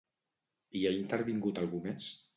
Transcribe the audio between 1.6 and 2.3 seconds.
algú més?